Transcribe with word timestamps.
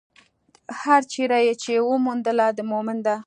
هره 0.79 1.05
چېرې 1.11 1.39
يې 1.47 1.53
چې 1.63 1.73
وموندله، 1.89 2.47
د 2.57 2.59
مؤمن 2.71 2.97
ده. 3.05 3.15